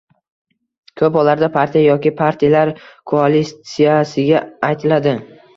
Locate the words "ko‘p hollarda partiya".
1.01-1.83